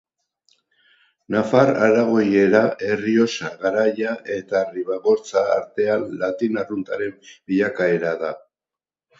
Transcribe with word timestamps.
Nafar-aragoiera 1.33 2.61
Errioxa 2.93 3.51
Garaia 3.65 4.15
eta 4.39 4.63
Ribagortza 4.73 5.45
artean 5.59 6.09
latin 6.25 6.61
arruntaren 6.65 7.17
bilakaera 7.31 8.17
da. 8.27 8.37